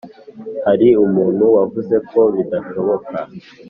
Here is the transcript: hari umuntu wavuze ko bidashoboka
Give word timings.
hari 0.65 0.87
umuntu 1.05 1.43
wavuze 1.55 1.95
ko 2.09 2.19
bidashoboka 2.33 3.17